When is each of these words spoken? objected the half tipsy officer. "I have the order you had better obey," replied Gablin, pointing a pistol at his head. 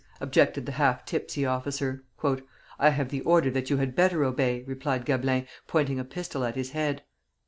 objected 0.19 0.65
the 0.65 0.71
half 0.71 1.05
tipsy 1.05 1.45
officer. 1.45 2.03
"I 2.79 2.89
have 2.89 3.09
the 3.09 3.21
order 3.21 3.49
you 3.49 3.77
had 3.77 3.95
better 3.95 4.23
obey," 4.23 4.63
replied 4.63 5.05
Gablin, 5.05 5.45
pointing 5.67 5.99
a 5.99 6.03
pistol 6.03 6.43
at 6.43 6.55
his 6.55 6.71
head. 6.71 7.03